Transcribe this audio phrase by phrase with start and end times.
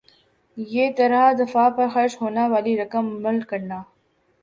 [0.57, 3.79] یِہ طرح دفاع پر خرچ ہونا والی رقم ملک کرنا